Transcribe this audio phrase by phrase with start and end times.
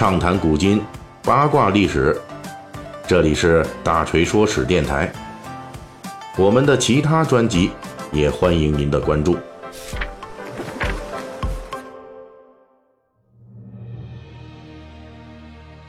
[0.00, 0.80] 畅谈古今，
[1.22, 2.18] 八卦历史。
[3.06, 5.12] 这里是大锤说史电台。
[6.38, 7.70] 我们的其他专辑
[8.10, 9.36] 也欢迎您的关注。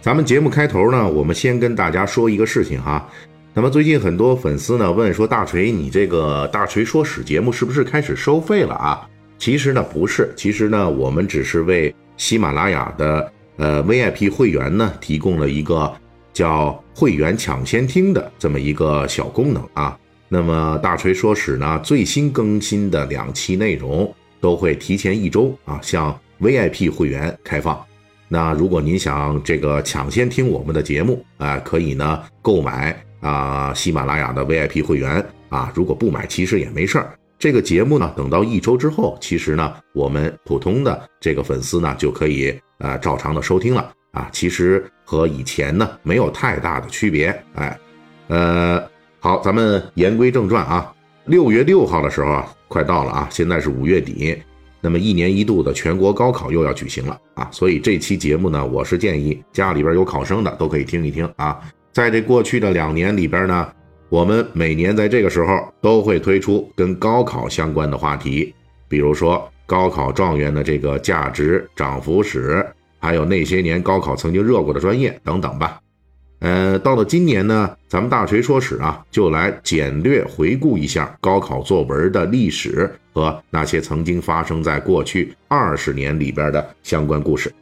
[0.00, 3.08] 咱们节目开头呢，我们先跟大家说一个事情哈。
[3.54, 9.08] 那么最近很多粉丝呢问说，大锤，你这个大锤说史节目是不是开始收费了啊？
[9.38, 15.94] 其实呢不是，其实呢我们只是为喜马拉雅的呃 VIP 会员呢提供了一个
[16.32, 19.96] 叫会员抢先听的这么一个小功能啊。
[20.28, 27.78] 那么大锤说史呢最新更新的两期内容都会提前一周啊向 VIP 会员开放。
[28.28, 35.70] 那如果您想这个抢先听我们的节目啊，可以呢购买啊喜马拉雅的 VIP 会员啊。
[35.74, 37.12] 如果不买，其实也没事儿。
[37.40, 44.28] 这个节目呢，等到一周之后，其实呢，我们普通的这个粉丝呢，就可以呃照常的收听了啊。
[44.30, 47.80] 其实和以前呢没有太大的区别，哎，
[48.28, 48.86] 呃，
[49.20, 50.92] 好，咱们言归正传啊。
[51.24, 54.36] 六月六号的时候啊，快到了啊，现在是五月底，
[54.82, 61.58] 那么一年一度的全国高考又要举行了啊，所以这期节目呢，我是建议家里边有考生的都可以听一听啊。
[61.90, 63.72] 在这过去的两年里边呢。
[64.10, 68.52] 我们每年在这个时候都会推出跟高考相关的话题，
[68.88, 72.66] 比如说高考状元的这个价值涨幅史，
[72.98, 75.80] 还有那些年高考曾经热过的专业等等吧。
[76.40, 87.52] 呃，到了今年呢，咱们大锤说史啊，就来简略回顾一下高考作文的历史和那些曾经发生在过去二十年里边的相关故事。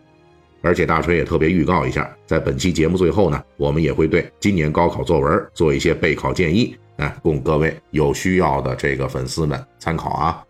[0.61, 10.45] 而且大锤也特别预告一下，在本期节目最后呢，我们也会对今年高考作文做一些备考建议，哎，供各位有需要的这个粉丝们参考啊。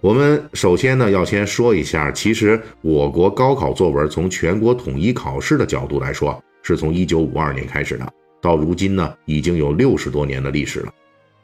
[0.00, 10.94] 我们首先呢要先说一下，其实我国高考作文从全国统一考试的角度来说，是从1952年开始的，到如今呢已经有六十多年的历史了。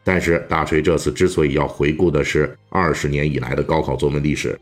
[0.03, 4.59] 但是大锤这次之所以要回顾的是二十年以来的高考作文历史，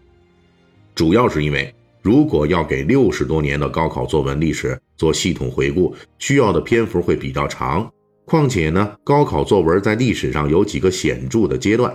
[0.96, 1.72] 主要是因为。
[2.02, 7.90] 如果要给六十多年的高考作文历史做系统回顾，需要的篇幅会比较长。
[8.24, 11.94] 况且呢，高考作文在历史上有几个显著的阶段。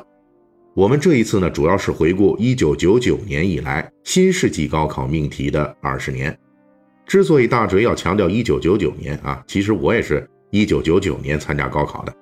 [0.76, 6.38] 我们这一次呢，主要是回顾一九九九年以来新世纪高考命题的二十年。
[7.08, 12.14] 之所以大锤要强调一九九九年啊，其实我也是一九九九年参加高考的，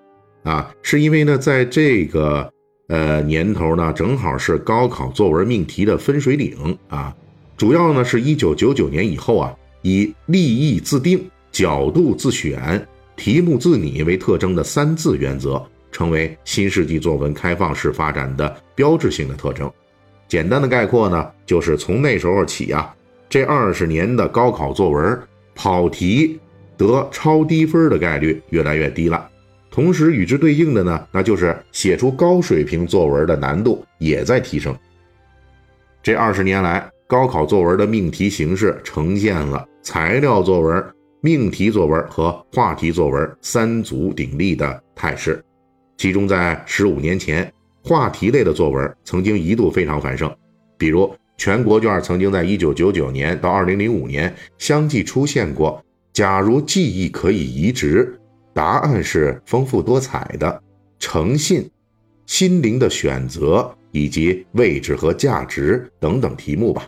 [0.44, 2.48] 啊，是因为呢，在这个
[2.90, 7.16] 呃年头呢，正好是高考作文命题的分水岭啊。
[7.64, 12.86] 主要呢是一九九九年以后啊，以立意自定、角度自选、
[13.16, 19.72] 题目自拟为特征的三字原则，成为新世纪作文开放式发展的标志性的特征。
[20.28, 22.94] 简单的概括呢，就是从那时候起啊，
[23.30, 25.18] 这二十年的高考作文
[25.56, 26.38] 跑题
[26.76, 29.30] 得超低分的概率越来越低了。
[29.72, 34.78] 同时与之对应的呢，那就是写出高水平作文的难度也在提升。
[36.04, 36.92] 这二十年来。
[37.14, 40.84] 高考作文的命题形式呈现了材料作文、
[41.22, 45.40] 命题作文和话题作文三足鼎立的态势。
[45.96, 47.54] 其中，在十五年前，
[47.84, 50.36] 话题类的作文曾经一度非常繁盛，
[50.76, 55.80] 比如全国卷曾经在一九九九年到二零零五年相继出现过
[56.14, 58.20] “假如记忆可以移植，
[58.56, 60.64] 答案是丰富多彩的
[60.98, 61.70] ”“诚信
[62.26, 66.88] ”“心灵的选择”以及“位置和价值”等等题目吧。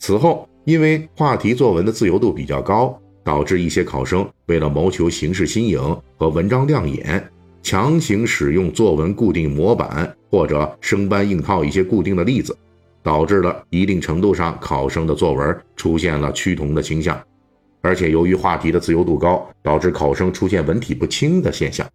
[0.00, 5.78] 此后，因为话题作文的自由度比较高，导致一些考生为了谋求形式新颖
[6.16, 7.22] 和文章亮眼，
[7.62, 12.56] 强行使用作文固定模板或者生搬硬套一些固定的例子，
[13.02, 17.22] 导致了一定程度上考生的作文出现了趋同的倾向。
[17.82, 21.86] 而且，由于话题的自由度高，导致考生出现文体不清的现象。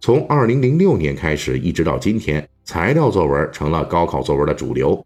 [0.00, 5.04] 从二零零六年开始，一直到今天，材料作文成了高考作文的主流。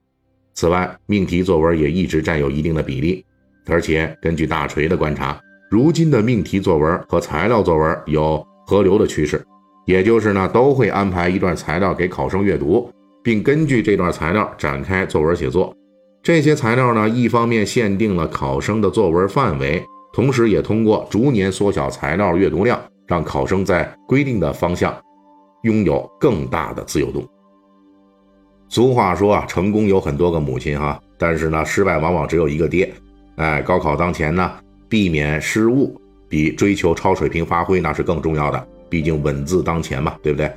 [0.57, 3.23] 此外，命题作文也一直占有一定的比例，
[3.67, 5.39] 而且根据大锤的观察，
[5.71, 9.45] 如今的命题作文和材料作文有合流的趋势，
[9.85, 12.91] 也就是呢，都会安排一段材料给考生阅读，
[13.23, 15.75] 并根据这段材料展开作文写作。
[16.23, 19.85] 这些材料呢，一方面限定了考生的作文范围，
[20.15, 24.97] 同时也通过逐年缩小材料阅读量，让考生在规定的方向
[25.65, 27.29] 拥有更大的自由度。
[28.69, 32.93] 俗话说啊，成功有很多个母亲哈，但是呢，失败往往只有一个爹。
[33.37, 34.53] 哎，高考当前呢，
[34.89, 40.51] 避免失误比追求超水平发挥那是更重要的，毕竟稳字当前嘛，对不对？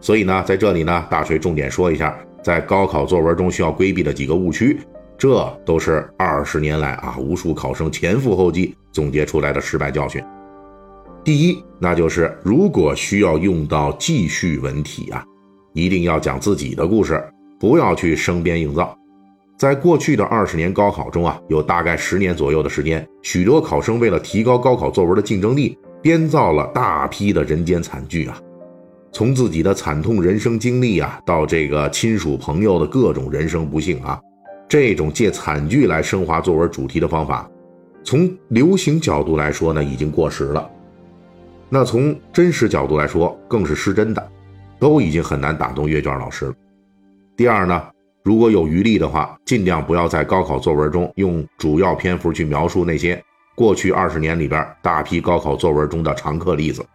[0.00, 4.78] 所以呢，在这里呢，大锤重点说一下，在高考作文中需要规避的几个误区。
[5.18, 10.20] 这都是二十年来啊，无数考生前赴后继总结出来的失败教训。
[11.22, 15.24] 第一，那就是如果需要用到记叙文体啊，
[15.74, 17.22] 一定要讲自己的故事，
[17.62, 18.98] 不要去生编硬造。
[19.56, 28.36] 在过去的二十年高考中啊，有大概十年左右的时间，许多考生为了提高高考作文的竞争力，编造了大批的人间惨剧啊。
[29.12, 34.20] 从自己的惨痛人生经历啊，到这个亲属朋友的各种人生不幸啊，
[34.68, 37.48] 这种借惨剧来升华作文主题的方法，
[38.02, 40.68] 从流行角度来说呢，已经过时了。
[41.68, 44.32] 那从真实角度来说，更是失真的，
[44.80, 46.54] 都已经很难打动阅卷老师了。
[47.42, 47.88] 第二呢，
[48.22, 53.20] 如果有余力的话，尽量不要在高考作文中用主要篇幅去描述那些
[53.56, 56.86] 过去二十年里边大批高考作文中的常客例子。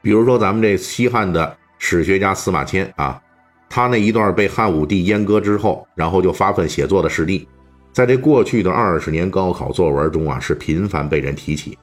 [0.00, 3.20] 比如说咱们这西汉的史学家司马迁啊，
[3.68, 7.46] 他那一段被汉武帝阉割之后，然后就发奋写作的事例，
[7.92, 11.76] 在这过去的二十年高考作文中啊，是频繁被人提起。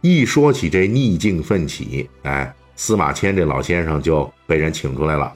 [0.00, 5.32] 一说起这逆境奋起，哎，司马迁这老先生就被人请出来了，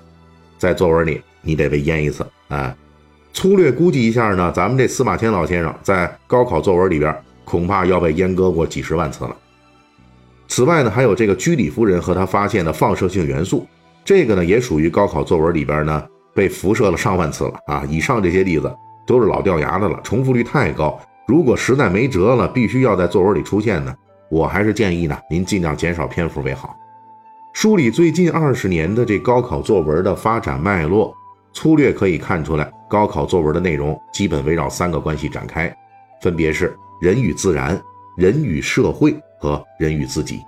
[0.57, 2.75] 在作文里你得被淹一次，哎，
[3.33, 7.15] 粗略估计一下呢，咱们这司马迁老先生在高考作文里边
[7.45, 9.37] 恐怕要被阉割过几十万次了。
[10.49, 13.67] 此外呢，还有这个居里夫人和她发现的放射性元素，
[14.05, 16.05] 这个呢也属于高考作文里边呢
[16.35, 17.85] 被辐射了上万次了啊。
[17.89, 18.73] 以上这些例子
[19.07, 23.95] 都是老掉牙的了，重复率太高，如果实在没辙了，必须要在作文里出现呢。
[24.29, 26.77] 我还是建议呢，您尽量减少篇幅为好。
[27.53, 31.13] 梳理最近二十年的这高考作文的发展脉络，
[31.53, 35.75] 粗略可以看出来，高考作文的内容基本围绕三个关系展开，
[36.23, 37.81] 分别是人与自然、
[38.17, 40.41] 人与社会和人与自己。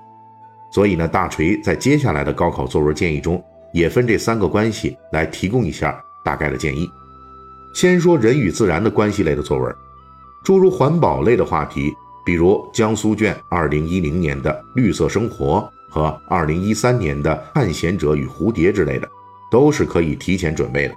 [0.70, 6.88] 所以呢，大锤在接下来的高考作文建议中，也分这三个关系来提供一下大概的建议。
[7.75, 9.75] 先说人与自然的关系类的作文，
[10.44, 11.93] 诸如环保类的话题。
[12.25, 19.08] 比如江苏卷二零一零年的绿色生活和二零一三年的探险者与蝴蝶之类的，
[19.52, 20.94] 都是可以提前准备的。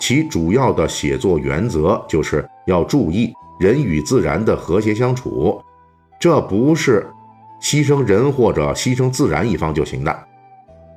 [0.00, 5.62] 其主要的写作原则就是要注意人与自然的和谐相处，
[6.18, 7.06] 这不是
[7.60, 10.18] 牺牲人或者牺牲自然一方就行的。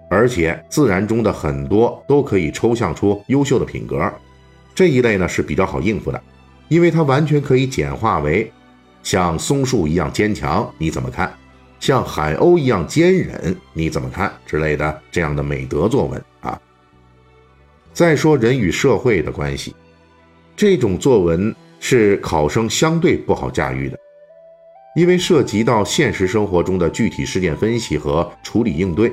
[0.09, 4.11] 而且自然中的很多都可以抽象出优秀的品格，
[4.73, 6.23] 这一类呢是比较好应付的，
[6.69, 8.49] 因为它完全可以简化为。
[9.03, 11.31] 像松树一样坚强，你怎么看？
[11.79, 14.31] 像海鸥一样坚忍，你怎么看？
[14.47, 16.59] 之类的这样的美德作文啊。
[17.95, 19.73] 再说人与社会的关系，
[20.53, 23.97] 这种作文是考生相对不好驾驭的，
[24.97, 29.09] 因为涉及到现实生活中的具体事件分析和处理应对，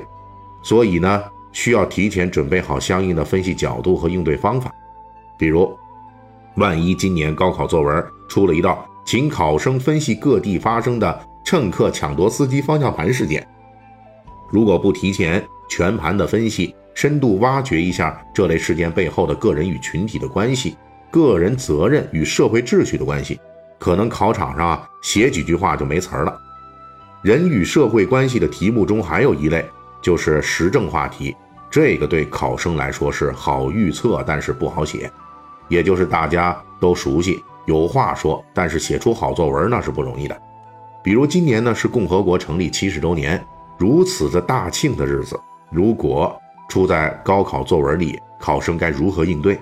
[0.65, 4.69] 所以呢，需要提前准备好相应的分析角度和应对方法。
[5.39, 5.73] 比如，
[6.57, 8.85] 万一今年高考作文出了一道。
[9.05, 13.45] 请考生分析各地发生的乘客抢夺司机方向盘事件。
[14.49, 20.77] 如果不提前全盘的分析，深度挖掘一下这类事件背后的个人与群体的关系、
[21.11, 23.39] 个人责任与社会秩序的关系，
[23.79, 26.39] 可能考场上啊写几句话就没词儿了。
[27.21, 29.65] 人与社会关系的题目中还有一类
[30.01, 31.35] 就是时政话题，
[31.71, 35.09] 这个对考生来说是好预测，但是不好写，
[35.69, 37.41] 也就是大家都熟悉。
[37.65, 40.37] 有话说，但是写出好作文那是不容易的。
[41.01, 43.41] 比如今年呢是共和国成立七十周年，
[43.77, 45.39] 如此的大庆的日子，
[45.71, 46.37] 如果
[46.73, 49.59] 出在高考作文里，考生该如何应对？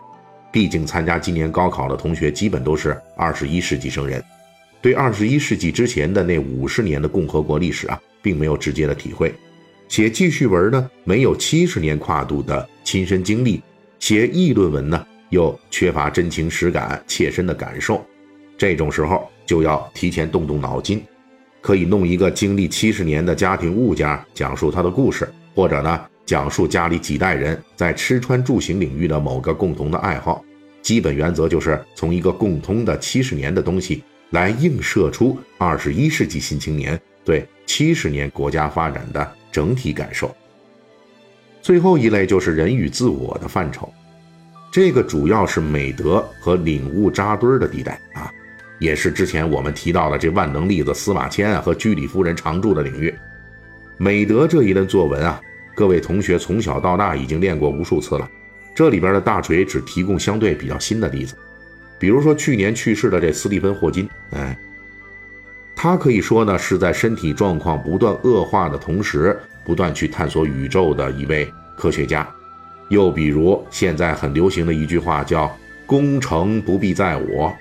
[0.49, 4.23] 毕竟参加今年高考的同学基本都是二十一世纪生人，
[4.81, 9.35] 对二十一世纪之前的那五十年的共和国历史啊，并没有直接的体会。
[9.89, 13.59] 写记叙文呢，没有七十年跨度的亲身经历；
[13.99, 15.05] 写议论文呢。
[15.31, 18.05] 又缺乏真情实感、切身的感受，
[18.57, 21.01] 这种时候就要提前动动脑筋，
[21.61, 30.41] 可以弄一个经历七十年的家庭物件，讲述他的故事，或者呢，讲述家里几代人在吃穿住行领域的某个共同的爱好。
[30.81, 40.33] 基本原则就是从一个共通的七十年的东西来映射出二十一世纪新青年对七十年国家发展的整体感受。
[41.61, 43.91] 最后一类就是人与自我的范畴。
[44.71, 48.31] 这个主要是美德和领悟扎堆儿的地带啊，
[48.79, 53.13] 也是之前我们提到的这万能例子司马迁啊和居里夫人常住的领域。
[53.97, 55.41] 美德这一类作文啊，
[55.75, 58.29] 各位同学从小到大已经练过无数次了。
[58.73, 61.35] 这里边的大锤只提供相对比较新的例子，
[61.99, 64.57] 比如说去年去世的这斯蒂芬霍金，哎，
[65.75, 72.27] 他可以说呢是在身体状况不断恶化的同时，不断去探索宇宙的一位科学家。
[72.89, 75.49] 又比如现在很流行的一句话，叫
[75.85, 77.53] “功成不必在我”，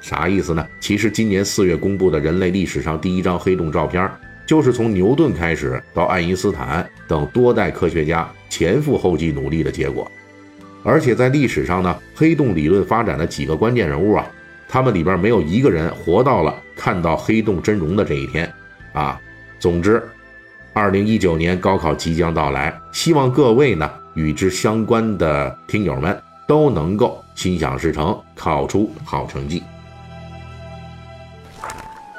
[0.00, 0.66] 啥意思呢？
[0.80, 4.08] 其实今年四月公布的人类历史上第一张黑洞照片，
[4.46, 10.10] 就是从牛顿开始到爱因斯坦等多代科学家前赴后继努力的结果。
[10.84, 14.24] 而且在历史上呢，黑洞理论发展的几个关键人物啊，
[14.68, 18.50] 他们里边没有一个人活到了看到黑洞真容的这一天
[18.92, 19.20] 啊。
[19.58, 20.00] 总之，
[20.72, 29.62] 二零一九年高考即将到来，希望各位呢与之相关的听友们都能够心想事成，考出好成绩。